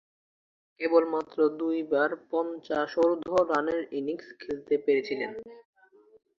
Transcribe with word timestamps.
কেবলমাত্র 0.79 1.37
দুইবার 1.59 2.09
পঞ্চাশোর্ধ্ব 2.31 3.31
রানের 3.51 3.81
ইনিংস 3.97 4.27
খেলতে 4.41 4.75
পেরেছিলেন। 4.85 5.31